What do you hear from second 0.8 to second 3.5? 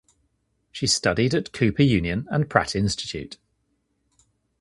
studied at Cooper Union and Pratt Institute.